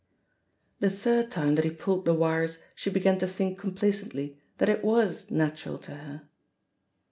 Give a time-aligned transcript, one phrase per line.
[0.79, 4.83] The third time that he pulled the wires she began to think complacently that it
[4.83, 6.27] was natural to her.